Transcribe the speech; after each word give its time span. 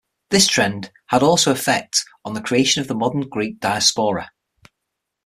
This 0.31 0.47
trend 0.47 0.91
had 1.09 1.21
also 1.21 1.51
effect 1.51 2.03
on 2.25 2.33
the 2.33 2.41
creation 2.41 2.81
of 2.81 2.87
the 2.87 2.95
modern 2.95 3.29
Greek 3.29 3.59
diaspora. 3.59 4.31